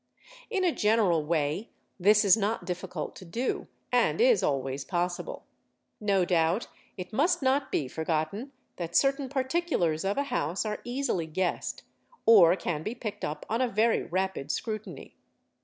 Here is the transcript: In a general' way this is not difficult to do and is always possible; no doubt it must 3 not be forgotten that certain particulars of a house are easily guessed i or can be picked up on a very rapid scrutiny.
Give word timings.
In 0.49 0.63
a 0.63 0.71
general' 0.71 1.23
way 1.27 1.69
this 1.99 2.25
is 2.25 2.35
not 2.35 2.65
difficult 2.65 3.15
to 3.17 3.23
do 3.23 3.67
and 3.91 4.19
is 4.19 4.41
always 4.41 4.83
possible; 4.83 5.43
no 5.99 6.25
doubt 6.25 6.65
it 6.97 7.13
must 7.13 7.41
3 7.41 7.45
not 7.45 7.71
be 7.71 7.87
forgotten 7.87 8.51
that 8.77 8.95
certain 8.95 9.29
particulars 9.29 10.03
of 10.03 10.17
a 10.17 10.23
house 10.33 10.65
are 10.65 10.81
easily 10.83 11.27
guessed 11.27 11.83
i 11.85 11.89
or 12.25 12.55
can 12.55 12.81
be 12.81 12.95
picked 12.95 13.23
up 13.23 13.45
on 13.47 13.61
a 13.61 13.67
very 13.67 14.01
rapid 14.01 14.49
scrutiny. 14.51 15.13